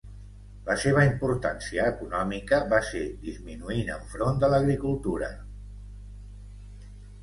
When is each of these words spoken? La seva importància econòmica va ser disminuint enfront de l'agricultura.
La 0.69 0.77
seva 0.83 1.03
importància 1.09 1.85
econòmica 1.91 2.61
va 2.73 2.81
ser 2.89 3.05
disminuint 3.29 3.95
enfront 4.01 4.45
de 4.45 4.53
l'agricultura. 4.57 5.35